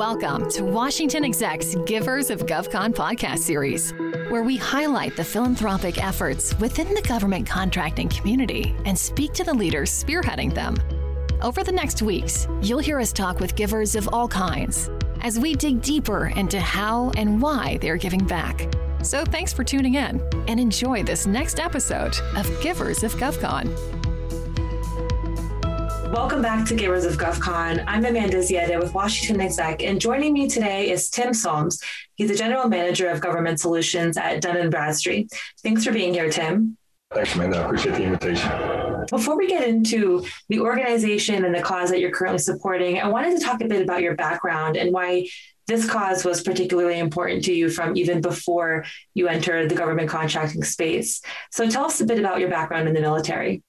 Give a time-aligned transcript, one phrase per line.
[0.00, 3.92] Welcome to Washington Exec's Givers of GovCon podcast series,
[4.30, 9.52] where we highlight the philanthropic efforts within the government contracting community and speak to the
[9.52, 10.78] leaders spearheading them.
[11.42, 14.88] Over the next weeks, you'll hear us talk with givers of all kinds
[15.20, 18.72] as we dig deeper into how and why they're giving back.
[19.02, 23.99] So thanks for tuning in and enjoy this next episode of Givers of GovCon.
[26.10, 27.84] Welcome back to Givers of GovCon.
[27.86, 31.80] I'm Amanda Ziadeh with Washington Exec, and joining me today is Tim Solms.
[32.16, 35.30] He's the General Manager of Government Solutions at Dun & Bradstreet.
[35.62, 36.76] Thanks for being here, Tim.
[37.14, 37.58] Thanks, Amanda.
[37.58, 39.06] I appreciate the invitation.
[39.08, 43.38] Before we get into the organization and the cause that you're currently supporting, I wanted
[43.38, 45.28] to talk a bit about your background and why
[45.68, 50.64] this cause was particularly important to you from even before you entered the government contracting
[50.64, 51.22] space.
[51.52, 53.62] So tell us a bit about your background in the military.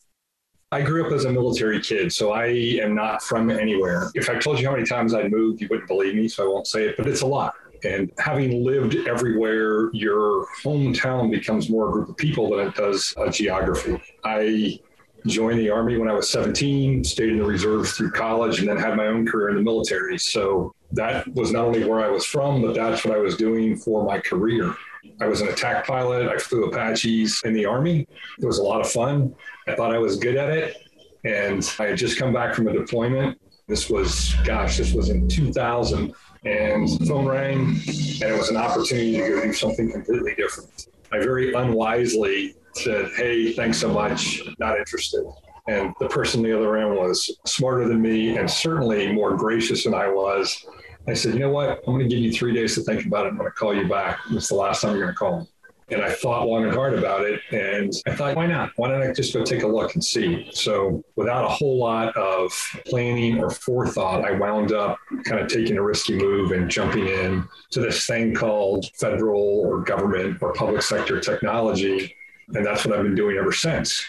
[0.73, 4.09] I grew up as a military kid, so I am not from anywhere.
[4.15, 6.47] If I told you how many times I'd moved, you wouldn't believe me, so I
[6.47, 7.55] won't say it, but it's a lot.
[7.83, 13.13] And having lived everywhere, your hometown becomes more a group of people than it does
[13.17, 14.01] a geography.
[14.23, 14.79] I
[15.27, 18.77] joined the Army when I was 17, stayed in the reserves through college, and then
[18.77, 20.17] had my own career in the military.
[20.17, 23.75] So that was not only where I was from, but that's what I was doing
[23.75, 24.73] for my career.
[25.19, 26.27] I was an attack pilot.
[26.27, 28.07] I flew Apaches in the Army.
[28.39, 29.35] It was a lot of fun.
[29.67, 30.77] I thought I was good at it.
[31.23, 33.39] And I had just come back from a deployment.
[33.67, 36.13] This was, gosh, this was in 2000.
[36.43, 40.87] And the phone rang, and it was an opportunity to go do something completely different.
[41.11, 45.23] I very unwisely said, Hey, thanks so much, not interested.
[45.67, 49.83] And the person on the other end was smarter than me and certainly more gracious
[49.83, 50.65] than I was.
[51.07, 51.69] I said, you know what?
[51.69, 53.29] I'm going to give you three days to think about it.
[53.29, 54.19] I'm going to call you back.
[54.29, 55.47] It's the last time you're going to call me.
[55.89, 57.41] And I thought long and hard about it.
[57.51, 58.71] And I thought, why not?
[58.77, 60.49] Why don't I just go take a look and see?
[60.53, 62.53] So, without a whole lot of
[62.85, 67.45] planning or forethought, I wound up kind of taking a risky move and jumping in
[67.71, 72.15] to this thing called federal or government or public sector technology.
[72.53, 74.05] And that's what I've been doing ever since.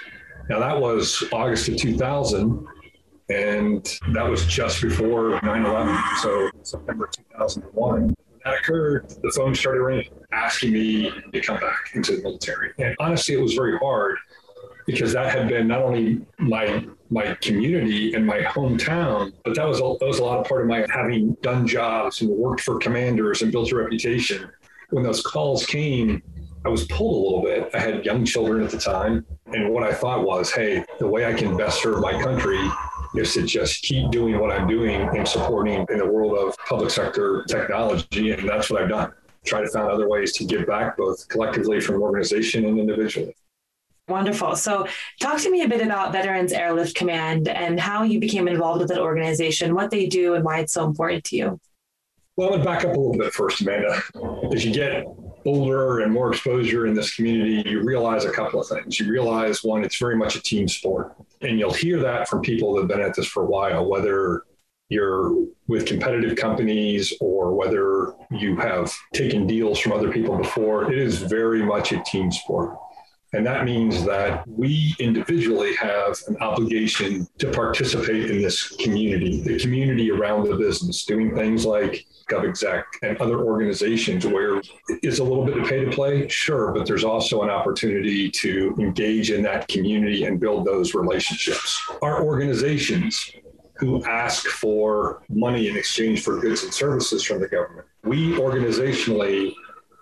[0.49, 2.65] Now, that was August of 2000.
[3.33, 5.99] And that was just before 9 11.
[6.21, 8.01] So, September 2001.
[8.03, 12.73] When that occurred, the phone started ringing, asking me to come back into the military.
[12.79, 14.19] And honestly, it was very hard
[14.87, 19.79] because that had been not only my my community and my hometown, but that was
[19.79, 22.79] a, that was a lot of part of my having done jobs and worked for
[22.79, 24.51] commanders and built a reputation.
[24.91, 26.23] When those calls came,
[26.65, 27.75] I was pulled a little bit.
[27.75, 31.27] I had young children at the time, and what I thought was, hey, the way
[31.27, 32.61] I can best serve my country
[33.15, 36.91] is to just keep doing what I'm doing and supporting in the world of public
[36.91, 38.33] sector technology.
[38.33, 39.13] And that's what I've done.
[39.45, 43.35] Try to find other ways to give back both collectively from an organization and individually.
[44.09, 44.57] Wonderful.
[44.57, 44.87] So,
[45.21, 48.89] talk to me a bit about Veterans Airlift Command and how you became involved with
[48.89, 51.61] that organization, what they do, and why it's so important to you.
[52.37, 54.03] Well, I'm going to back up a little bit first, Amanda.
[54.53, 55.07] As you get
[55.45, 58.99] older and more exposure in this community, you realize a couple of things.
[58.99, 61.15] You realize one, it's very much a team sport.
[61.41, 64.45] And you'll hear that from people that have been at this for a while, whether
[64.89, 65.35] you're
[65.69, 70.93] with competitive companies or whether you have taken deals from other people before.
[70.93, 72.77] It is very much a team sport.
[73.35, 79.59] And that means that we individually have an obligation to participate in this community, the
[79.59, 85.47] community around the business, doing things like GovExec and other organizations where it's a little
[85.47, 89.67] bit of pay to play, sure, but there's also an opportunity to engage in that
[89.67, 91.81] community and build those relationships.
[92.03, 93.31] Our organizations
[93.77, 99.55] who ask for money in exchange for goods and services from the government, we organizationally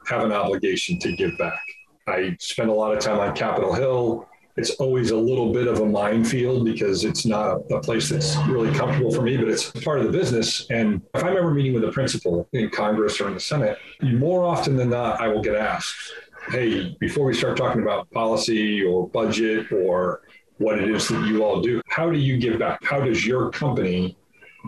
[0.06, 1.60] have an obligation to give back.
[2.06, 5.80] I spend a lot of time on Capitol Hill it's always a little bit of
[5.80, 10.00] a minefield because it's not a place that's really comfortable for me, but it's part
[10.00, 10.68] of the business.
[10.70, 14.44] And if I'm ever meeting with a principal in Congress or in the Senate, more
[14.44, 15.96] often than not, I will get asked,
[16.50, 20.22] hey, before we start talking about policy or budget or
[20.58, 22.84] what it is that you all do, how do you give back?
[22.84, 24.18] How does your company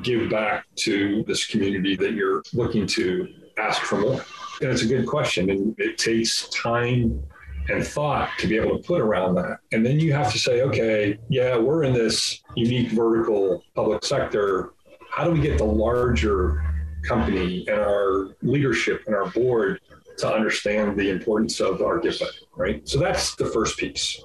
[0.02, 3.28] give back to this community that you're looking to
[3.58, 4.24] ask for more?
[4.60, 5.50] And it's a good question.
[5.50, 7.22] And it takes time
[7.68, 9.58] and thought to be able to put around that.
[9.72, 14.74] And then you have to say, okay, yeah, we're in this unique vertical public sector.
[15.10, 16.64] How do we get the larger
[17.06, 19.80] company and our leadership and our board
[20.18, 22.86] to understand the importance of our GIFA, right?
[22.88, 24.22] So that's the first piece.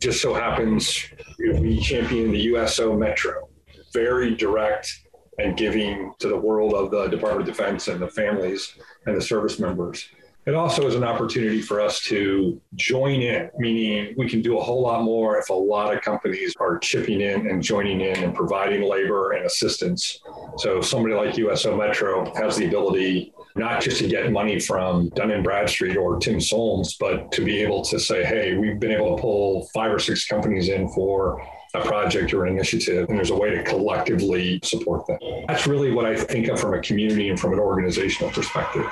[0.00, 1.06] Just so happens
[1.38, 3.48] we champion the USO Metro,
[3.92, 5.00] very direct
[5.38, 8.74] and giving to the world of the Department of Defense and the families
[9.06, 10.08] and the service members.
[10.46, 14.62] It also is an opportunity for us to join in, meaning we can do a
[14.62, 18.34] whole lot more if a lot of companies are chipping in and joining in and
[18.34, 20.20] providing labor and assistance
[20.56, 25.30] So somebody like USO Metro has the ability not just to get money from Dun
[25.30, 29.16] and Bradstreet or Tim Solms, but to be able to say, hey, we've been able
[29.16, 33.30] to pull five or six companies in for a project or an initiative, and there's
[33.30, 35.20] a way to collectively support that.
[35.46, 38.86] That's really what I think of from a community and from an organizational perspective.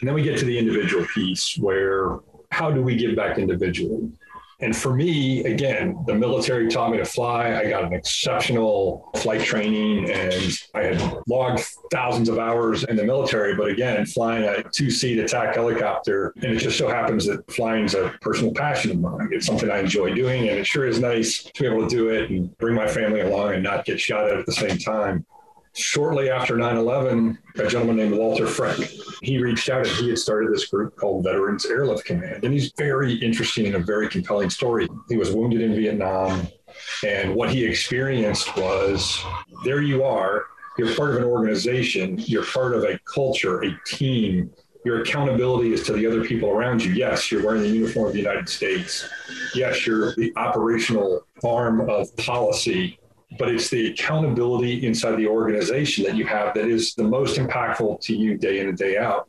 [0.00, 2.18] And then we get to the individual piece where
[2.50, 4.10] how do we give back individually?
[4.62, 7.56] And for me, again, the military taught me to fly.
[7.56, 13.04] I got an exceptional flight training and I had logged thousands of hours in the
[13.04, 13.54] military.
[13.54, 17.84] But again, flying a two seat attack helicopter, and it just so happens that flying
[17.84, 19.30] is a personal passion of mine.
[19.32, 20.48] It's something I enjoy doing.
[20.48, 23.20] And it sure is nice to be able to do it and bring my family
[23.20, 25.24] along and not get shot at at the same time
[25.74, 30.52] shortly after 9-11 a gentleman named Walt Fricke he reached out and he had started
[30.52, 32.44] this group called veterans airlift command.
[32.44, 34.88] And he's very interesting and a very compelling story.
[35.08, 36.48] He was wounded in vietnam
[37.06, 39.22] and what he experienced was
[39.64, 40.46] there you are.
[40.78, 42.16] You're part of an organization.
[42.18, 44.50] You're part of a culture a team.
[44.84, 46.92] Your accountability is to the other people around you.
[46.92, 49.06] Yes, you're wearing the uniform of the United States.
[49.54, 52.98] Yes, you're the operational arm of policy
[53.38, 58.00] but it's the accountability inside the organization that you have that is the most impactful
[58.00, 59.28] to you day in and day out.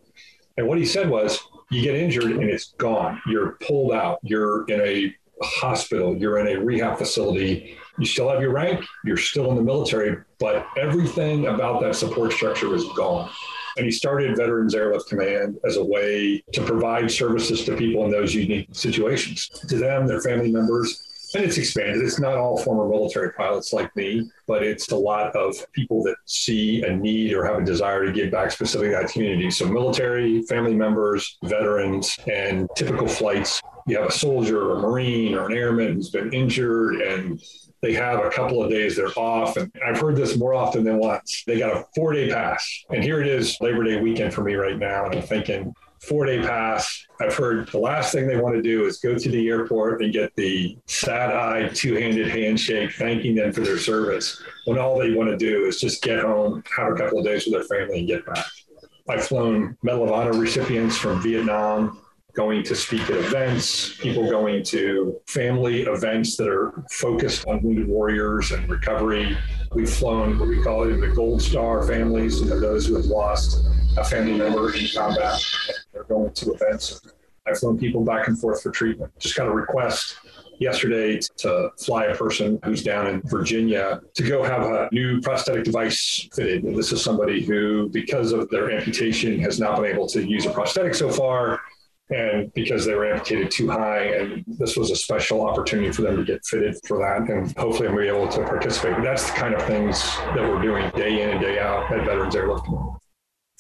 [0.58, 1.40] And what he said was,
[1.70, 3.22] you get injured and it's gone.
[3.28, 4.20] You're pulled out.
[4.24, 6.18] You're in a hospital.
[6.18, 7.78] You're in a rehab facility.
[7.98, 8.84] You still have your rank.
[9.06, 13.30] You're still in the military, but everything about that support structure is gone.
[13.78, 18.12] And he started Veterans Airlift Command as a way to provide services to people in
[18.12, 22.02] those unique situations, to them, their family members, and it's expanded.
[22.02, 26.16] It's not all former military pilots like me, but it's a lot of people that
[26.26, 29.50] see a need or have a desire to give back specifically to that community.
[29.52, 33.62] So military, family members, veterans, and typical flights.
[33.88, 37.42] You have a soldier or a Marine or an airman who's been injured and
[37.82, 39.58] they have a couple of days they're off.
[39.58, 41.44] And I've heard this more often than once.
[41.48, 42.86] They got a four day pass.
[42.92, 45.06] And here it is, Labor Day weekend for me right now.
[45.06, 47.06] And I'm thinking, four day pass.
[47.22, 50.12] I've heard the last thing they want to do is go to the airport and
[50.12, 55.14] get the sad eyed, two handed handshake, thanking them for their service when all they
[55.14, 58.00] want to do is just get home, have a couple of days with their family,
[58.00, 58.46] and get back.
[59.10, 62.02] I've flown Medal of Honor recipients from Vietnam
[62.34, 67.88] going to speak at events, people going to family events that are focused on wounded
[67.88, 69.38] warriors and recovery.
[69.74, 73.66] We've flown what we call the Gold Star families, you know, those who have lost
[73.98, 75.42] a family member in combat.
[76.08, 77.02] Going to events.
[77.48, 79.12] I've flown people back and forth for treatment.
[79.20, 80.18] Just got a request
[80.60, 85.64] yesterday to fly a person who's down in Virginia to go have a new prosthetic
[85.64, 86.64] device fitted.
[86.64, 90.46] And this is somebody who, because of their amputation, has not been able to use
[90.46, 91.60] a prosthetic so far.
[92.10, 96.18] And because they were amputated too high, and this was a special opportunity for them
[96.18, 97.30] to get fitted for that.
[97.30, 98.96] And hopefully, I'm going to be able to participate.
[98.96, 102.06] But that's the kind of things that we're doing day in and day out at
[102.06, 102.68] Veterans Airlift.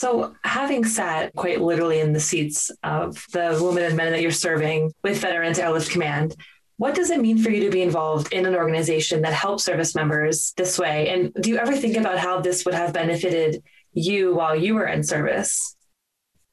[0.01, 4.31] So, having sat quite literally in the seats of the women and men that you're
[4.31, 6.35] serving with Veterans Airlift Command,
[6.77, 9.93] what does it mean for you to be involved in an organization that helps service
[9.93, 11.09] members this way?
[11.09, 13.61] And do you ever think about how this would have benefited
[13.93, 15.75] you while you were in service?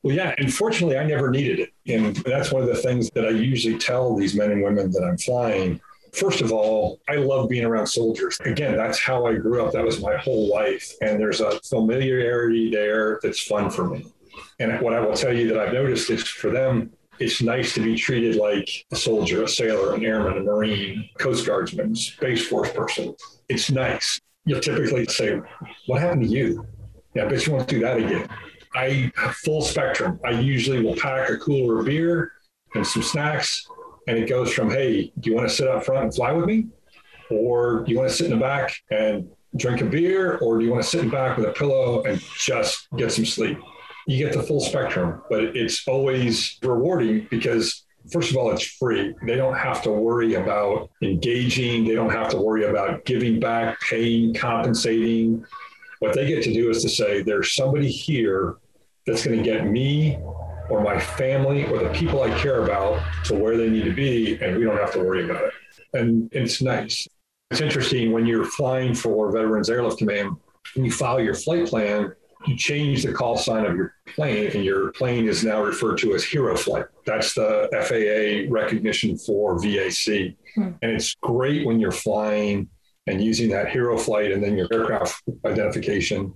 [0.02, 1.70] Well, yeah, and fortunately, I never needed it.
[1.86, 5.02] And that's one of the things that I usually tell these men and women that
[5.02, 5.80] I'm flying
[6.12, 8.38] First of all, I love being around soldiers.
[8.44, 9.72] Again, that's how I grew up.
[9.72, 10.92] That was my whole life.
[11.00, 14.06] And there's a familiarity there that's fun for me.
[14.58, 17.80] And what I will tell you that I've noticed is for them, it's nice to
[17.80, 22.70] be treated like a soldier, a sailor, an airman, a Marine, Coast Guardsman, Space Force
[22.72, 23.14] person.
[23.48, 24.20] It's nice.
[24.44, 25.40] You'll typically say,
[25.86, 26.64] What happened to you?
[27.14, 28.28] Yeah, I bet you won't do that again.
[28.74, 29.10] I
[29.44, 30.20] full spectrum.
[30.24, 32.32] I usually will pack a cooler of beer
[32.74, 33.66] and some snacks
[34.08, 36.46] and it goes from, hey, do you want to sit up front and fly with
[36.46, 36.66] me?
[37.30, 40.38] Or do you want to sit in the back and drink a beer?
[40.38, 43.12] Or do you want to sit in the back with a pillow and just get
[43.12, 43.58] some sleep?
[44.06, 49.14] You get the full spectrum, but it's always rewarding because first of all, it's free.
[49.26, 51.84] They don't have to worry about engaging.
[51.84, 55.44] They don't have to worry about giving back, paying, compensating.
[55.98, 58.56] What they get to do is to say, there's somebody here
[59.06, 60.18] that's going to get me
[60.70, 64.38] or my family or the people I care about to where they need to be,
[64.40, 65.52] and we don't have to worry about it.
[65.94, 67.08] And it's nice.
[67.50, 70.36] It's interesting when you're flying for Veterans Airlift Command,
[70.74, 72.12] when you file your flight plan,
[72.46, 76.14] you change the call sign of your plane, and your plane is now referred to
[76.14, 76.86] as Hero Flight.
[77.04, 80.36] That's the FAA recognition for VAC.
[80.54, 80.70] Hmm.
[80.82, 82.68] And it's great when you're flying
[83.06, 86.34] and using that Hero Flight and then your aircraft identification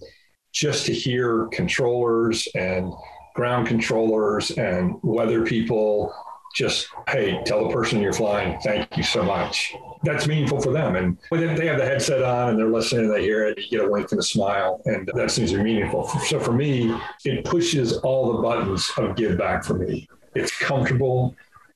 [0.53, 2.93] just to hear controllers and
[3.35, 6.15] ground controllers and weather people
[6.55, 9.75] just, hey, tell the person you're flying, thank you so much.
[10.03, 10.97] That's meaningful for them.
[10.97, 13.87] And they have the headset on and they're listening and they hear it, you get
[13.87, 16.09] a wink and a smile, and that seems to be meaningful.
[16.27, 20.09] So for me, it pushes all the buttons of give back for me.
[20.35, 21.35] It's comfortable.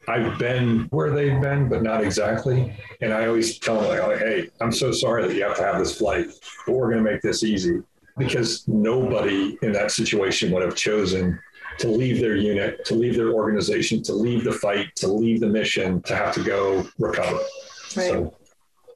[0.09, 2.73] I've been where they've been, but not exactly.
[3.01, 5.65] And I always tell them, like, oh, hey, I'm so sorry that you have to
[5.65, 6.27] have this flight,
[6.67, 7.83] but we're going to make this easy
[8.19, 11.39] because nobody in that situation would have chosen
[11.79, 15.47] to leave their unit, to leave their organization, to leave the fight, to leave the
[15.47, 17.37] mission, to have to go recover.
[17.97, 18.11] Right.
[18.11, 18.35] So,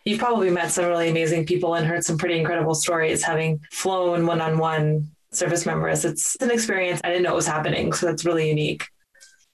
[0.07, 4.27] You've probably met some really amazing people and heard some pretty incredible stories having flown
[4.27, 6.07] one on one service members.
[6.07, 7.93] It's an experience I didn't know it was happening.
[7.93, 8.87] So that's really unique.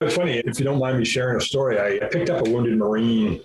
[0.01, 2.51] It's funny, if you don't mind me sharing a story, I, I picked up a
[2.51, 3.41] wounded Marine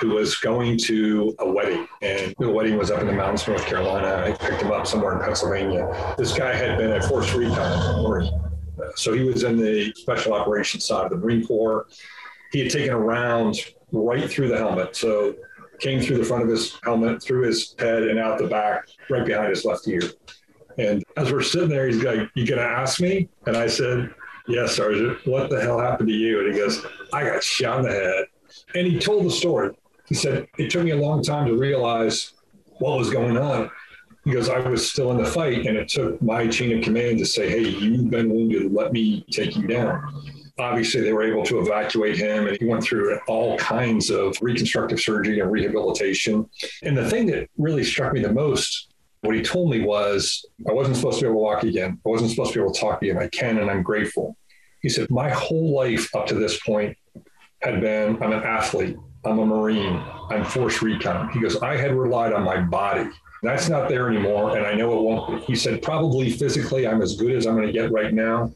[0.00, 3.64] who was going to a wedding, and the wedding was up in the mountains, North
[3.66, 4.24] Carolina.
[4.26, 6.14] I picked him up somewhere in Pennsylvania.
[6.18, 8.28] This guy had been at Force Recon
[8.96, 11.86] So he was in the special operations side of the Marine Corps.
[12.52, 13.56] He had taken a round
[13.92, 14.96] right through the helmet.
[14.96, 15.34] So
[15.80, 19.24] came through the front of his helmet, through his head, and out the back, right
[19.24, 20.02] behind his left ear.
[20.78, 23.28] And as we're sitting there, he's like, You gonna ask me?
[23.46, 24.12] And I said,
[24.46, 26.40] Yes, Sergeant, what the hell happened to you?
[26.40, 28.24] And he goes, I got shot in the head.
[28.74, 29.74] And he told the story.
[30.06, 32.32] He said, It took me a long time to realize
[32.78, 33.70] what was going on.
[34.30, 37.26] Goes, I was still in the fight, and it took my chain of command to
[37.26, 38.72] say, Hey, you've been wounded.
[38.72, 40.22] Let me take you down.
[40.58, 45.00] Obviously, they were able to evacuate him, and he went through all kinds of reconstructive
[45.00, 46.48] surgery and rehabilitation.
[46.82, 48.94] And the thing that really struck me the most
[49.24, 51.98] what he told me was, I wasn't supposed to be able to walk again.
[52.04, 53.18] I wasn't supposed to be able to talk again.
[53.18, 54.36] I can, and I'm grateful.
[54.82, 56.96] He said, My whole life up to this point
[57.62, 61.30] had been I'm an athlete, I'm a Marine, I'm force recon.
[61.32, 63.10] He goes, I had relied on my body.
[63.42, 65.46] That's not there anymore, and I know it won't be.
[65.46, 68.52] He said, Probably physically, I'm as good as I'm going to get right now,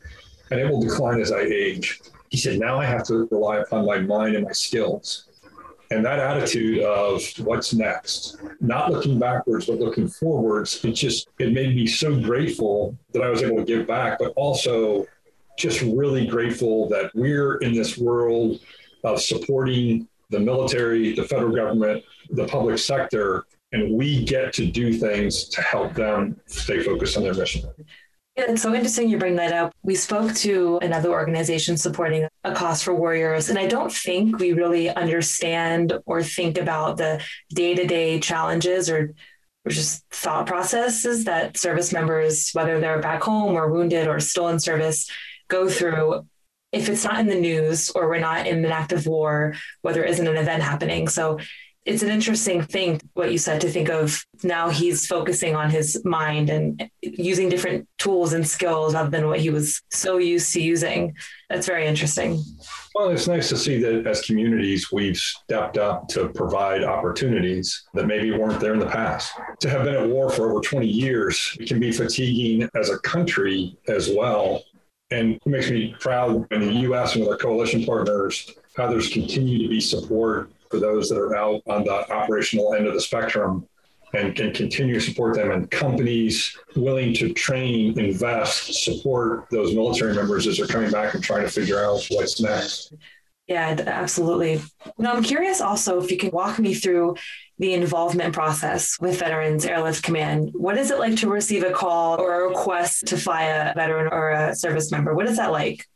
[0.50, 2.00] and it will decline as I age.
[2.30, 5.25] He said, Now I have to rely upon my mind and my skills.
[5.90, 11.54] And that attitude of what's next, not looking backwards, but looking forwards, it just, it
[11.54, 15.06] made me so grateful that I was able to give back, but also
[15.58, 18.60] just really grateful that we're in this world
[19.02, 24.92] of supporting the military, the federal government, the public sector, and we get to do
[24.92, 27.68] things to help them stay focused on their mission.
[28.37, 29.75] Yeah, It's so interesting you bring that up.
[29.82, 34.52] We spoke to another organization supporting a cause for warriors, and I don't think we
[34.52, 37.20] really understand or think about the
[37.50, 39.12] day to day challenges or,
[39.64, 44.49] or just thought processes that service members, whether they're back home or wounded or still
[44.49, 45.11] in service,
[45.49, 46.25] go through
[46.72, 50.10] if it's not in the news or we're not in an active war, whether it
[50.10, 51.08] isn't an event happening.
[51.08, 51.38] So
[51.88, 56.04] it's an interesting thing what you said to think of now he's focusing on his
[56.04, 60.60] mind and using different tools and skills other than what he was so used to
[60.60, 61.14] using.
[61.48, 62.42] That's very interesting.
[62.94, 68.06] Well it's nice to see that as communities we've stepped up to provide opportunities that
[68.06, 69.32] maybe weren't there in the past.
[69.60, 73.78] To have been at war for over 20 years can be fatiguing as a country
[73.88, 74.62] as well
[75.11, 79.09] and it makes me proud in the us and with our coalition partners how there's
[79.09, 83.00] continued to be support for those that are out on the operational end of the
[83.00, 83.67] spectrum
[84.15, 90.15] and can continue to support them and companies willing to train, invest, support those military
[90.15, 92.95] members as they're coming back and trying to figure out what's next.
[93.49, 94.61] Yeah, absolutely.
[94.99, 97.17] Now, I'm curious also if you can walk me through
[97.59, 100.50] the involvement process with Veterans Airlift Command.
[100.52, 104.12] What is it like to receive a call or a request to fly a veteran
[104.12, 105.14] or a service member?
[105.14, 105.87] What is that like?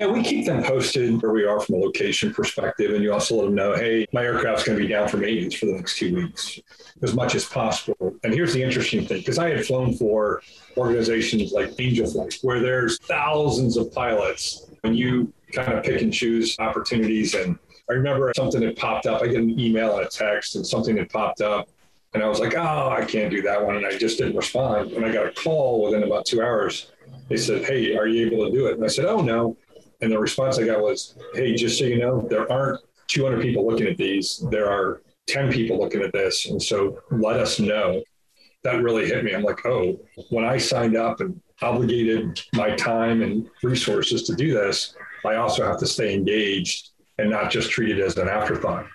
[0.00, 2.92] Yeah, we keep them posted where we are from a location perspective.
[2.92, 5.54] And you also let them know, hey, my aircraft's going to be down for maintenance
[5.54, 6.58] for the next two weeks
[7.02, 8.14] as much as possible.
[8.24, 10.42] And here's the interesting thing because I had flown for
[10.76, 16.12] organizations like Angel Flight, where there's thousands of pilots, and you kind of pick and
[16.12, 17.34] choose opportunities.
[17.34, 17.58] And
[17.90, 19.22] I remember something had popped up.
[19.22, 21.68] I get an email and a text, and something had popped up.
[22.14, 23.76] And I was like, oh, I can't do that one.
[23.76, 24.92] And I just didn't respond.
[24.92, 26.90] And I got a call within about two hours.
[27.28, 28.74] They said, hey, are you able to do it?
[28.74, 29.56] And I said, oh, no.
[30.00, 33.66] And the response I got was, hey, just so you know, there aren't 200 people
[33.66, 34.42] looking at these.
[34.50, 36.46] There are 10 people looking at this.
[36.46, 38.02] And so let us know.
[38.64, 39.34] That really hit me.
[39.34, 40.00] I'm like, oh,
[40.30, 44.94] when I signed up and obligated my time and resources to do this,
[45.28, 48.86] I also have to stay engaged and not just treat it as an afterthought.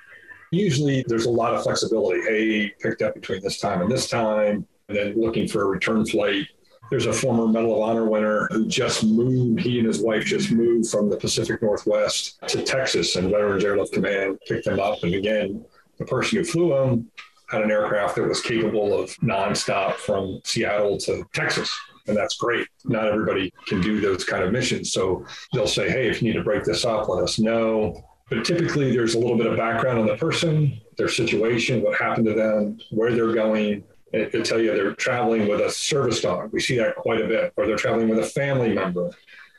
[0.52, 2.22] Usually there's a lot of flexibility.
[2.22, 6.06] Hey, picked up between this time and this time, and then looking for a return
[6.06, 6.48] flight
[6.94, 10.52] there's a former Medal of Honor winner who just moved, he and his wife just
[10.52, 15.02] moved from the Pacific Northwest to Texas, and Veterans Airlift Command picked them up.
[15.02, 15.66] And again,
[15.98, 17.10] the person who flew them
[17.50, 21.76] had an aircraft that was capable of nonstop from Seattle to Texas.
[22.08, 22.68] And that's great.
[22.84, 24.92] Not everybody can do those kind of missions.
[24.92, 28.46] So they'll say, hey, if you need to break this up, let us know But
[28.46, 32.34] typically, there's a little bit of background on the person, their situation, what happened to
[32.34, 33.84] them, where they're going.
[34.14, 36.52] And it could tell you they're traveling with a service dog.
[36.54, 37.54] We see that quite a bit.
[37.58, 39.12] Or they're traveling with a family member.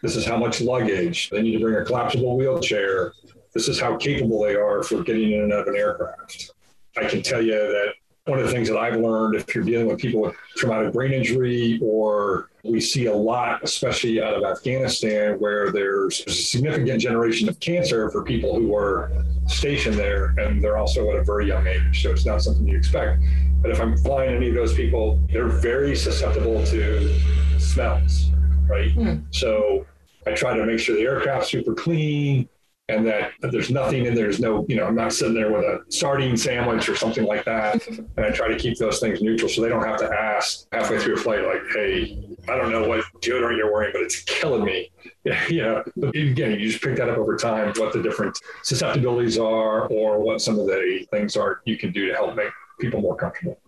[0.03, 1.31] This is how much luggage.
[1.31, 3.13] They need to bring a collapsible wheelchair.
[3.53, 6.53] This is how capable they are for getting in and out of an aircraft.
[6.97, 7.95] I can tell you that
[8.26, 11.12] one of the things that I've learned if you're dealing with people with traumatic brain
[11.12, 17.50] injury, or we see a lot, especially out of Afghanistan, where there's a significant generation
[17.50, 19.12] of cancer for people who are
[19.47, 22.02] stationed there, and they're also at a very young age.
[22.02, 23.23] So it's not something you expect.
[23.61, 27.21] But if I'm flying any of those people, they're very susceptible to
[27.61, 28.31] smells,
[28.66, 28.95] right?
[28.97, 29.25] Mm.
[29.35, 29.85] So
[30.26, 32.49] I try to make sure the aircraft's super clean
[32.88, 34.25] and that there's nothing in there.
[34.25, 37.45] There's no, you know, I'm not sitting there with a sardine sandwich or something like
[37.45, 37.87] that.
[38.17, 40.99] And I try to keep those things neutral so they don't have to ask halfway
[40.99, 44.64] through a flight, like, hey, I don't know what deodorant you're wearing, but it's killing
[44.64, 44.91] me.
[45.25, 45.83] Yeah, yeah.
[45.97, 50.19] But again, you just pick that up over time, what the different susceptibilities are or
[50.19, 53.59] what some of the things are you can do to help make people more comfortable.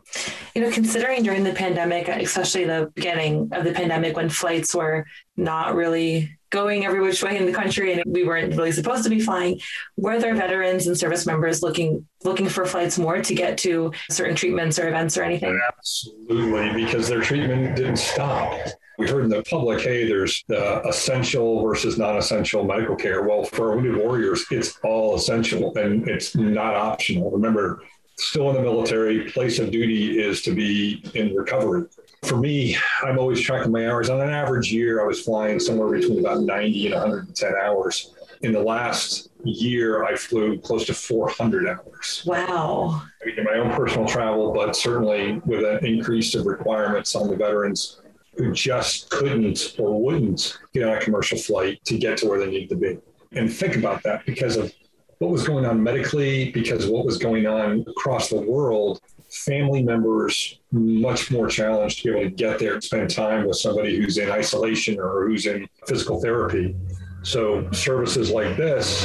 [0.55, 5.07] You know, considering during the pandemic, especially the beginning of the pandemic when flights were
[5.39, 9.11] not really going every which way in the country and we weren't really supposed to
[9.11, 9.61] be flying
[9.97, 14.35] were there veterans and service members looking looking for flights more to get to certain
[14.35, 15.59] treatments or events or anything?
[15.69, 18.59] Absolutely because their treatment didn't stop.
[18.99, 23.23] We heard in the public hey there's the essential versus non-essential medical care.
[23.23, 27.31] Well for wounded warriors it's all essential and it's not optional.
[27.31, 27.83] Remember
[28.19, 31.87] still in the military place of duty is to be in recovery
[32.23, 34.11] for me, I'm always tracking my hours.
[34.11, 38.15] On an average year, I was flying somewhere between about 90 and 110 hours.
[38.43, 42.23] In the last year, I flew close to 400 hours.
[42.27, 43.03] Wow.
[43.23, 47.29] I mean, in my own personal travel, but certainly with an increase of requirements on
[47.29, 48.01] the veterans
[48.37, 52.51] who just couldn't or wouldn't get on a commercial flight to get to where they
[52.51, 52.99] needed to be.
[53.33, 54.73] And think about that because of
[55.19, 59.01] what was going on medically, because of what was going on across the world
[59.37, 63.57] family members much more challenged to be able to get there and spend time with
[63.57, 66.75] somebody who's in isolation or who's in physical therapy.
[67.23, 69.05] So services like this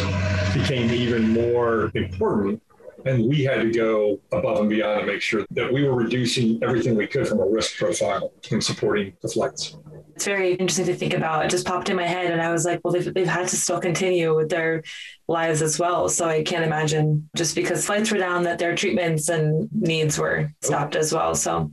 [0.53, 2.61] became even more important.
[3.05, 6.63] And we had to go above and beyond to make sure that we were reducing
[6.63, 9.75] everything we could from a risk profile in supporting the flights
[10.15, 11.45] it's very interesting to think about.
[11.45, 13.55] It just popped in my head, and I was like, well, they've, they've had to
[13.55, 14.83] still continue with their
[15.27, 16.09] lives as well.
[16.09, 20.51] So I can't imagine just because flights were down that their treatments and needs were
[20.61, 21.35] stopped as well.
[21.35, 21.71] So,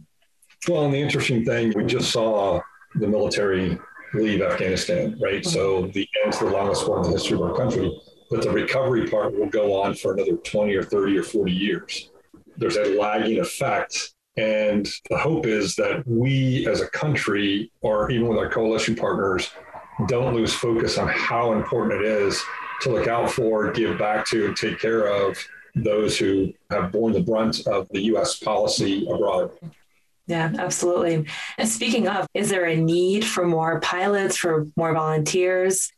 [0.68, 2.60] well, and the interesting thing, we just saw
[2.94, 3.78] the military
[4.14, 5.42] leave Afghanistan, right?
[5.42, 5.50] Mm-hmm.
[5.50, 8.50] So the end to the longest war in the history of our country, but the
[8.50, 12.10] recovery part will go on for another 20 or 30 or 40 years.
[12.56, 18.28] There's a lagging effect and the hope is that we as a country, or even
[18.28, 19.50] with our coalition partners,
[20.06, 22.40] don't lose focus on how important it is
[22.82, 25.36] to look out for, give back to, and take care of
[25.74, 28.38] those who have borne the brunt of the U.S.
[28.38, 29.50] policy abroad.
[30.28, 31.26] Yeah, absolutely.
[31.56, 35.90] And speaking of, is there a need for more pilots, for more volunteers?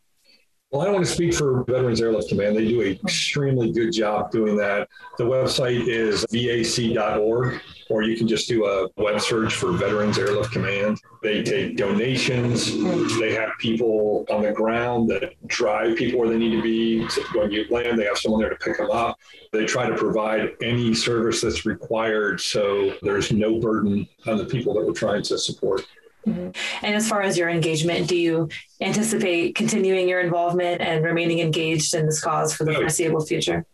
[0.70, 2.56] Well, I don't want to speak for Veterans Airlift Command.
[2.56, 4.88] They do an extremely good job doing that.
[5.18, 10.52] The website is vac.org, or you can just do a web search for Veterans Airlift
[10.52, 11.00] Command.
[11.24, 12.70] They take donations.
[13.18, 17.04] They have people on the ground that drive people where they need to be.
[17.34, 19.18] When you land, they have someone there to pick them up.
[19.50, 24.74] They try to provide any service that's required so there's no burden on the people
[24.74, 25.84] that we're trying to support.
[26.26, 26.84] Mm-hmm.
[26.84, 28.48] And as far as your engagement, do you
[28.80, 33.64] anticipate continuing your involvement and remaining engaged in this cause for the foreseeable future?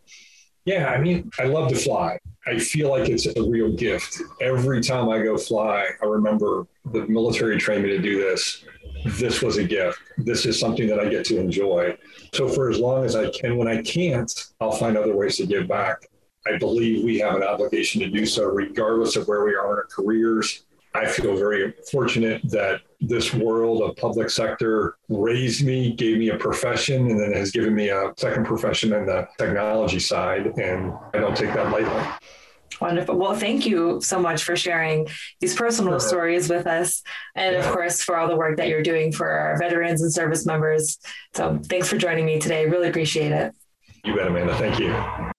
[0.65, 2.19] Yeah, I mean, I love to fly.
[2.45, 4.21] I feel like it's a real gift.
[4.41, 8.65] Every time I go fly, I remember the military trained me to do this.
[9.05, 9.99] This was a gift.
[10.17, 11.97] This is something that I get to enjoy.
[12.33, 15.45] So, for as long as I can, when I can't, I'll find other ways to
[15.45, 16.07] give back.
[16.45, 19.77] I believe we have an obligation to do so, regardless of where we are in
[19.77, 20.63] our careers
[20.97, 26.37] I feel very fortunate that this world of public sector raised me, gave me a
[26.37, 30.47] profession, and then has given me a second profession in the technology side.
[30.57, 32.03] And I don't take that lightly.
[32.81, 33.17] Wonderful.
[33.17, 35.07] Well, thank you so much for sharing
[35.39, 37.01] these personal stories with us.
[37.35, 40.45] And of course, for all the work that you're doing for our veterans and service
[40.45, 40.99] members.
[41.33, 42.67] So thanks for joining me today.
[42.67, 43.53] Really appreciate it.
[44.03, 44.55] You bet, Amanda.
[44.57, 45.31] Thank you.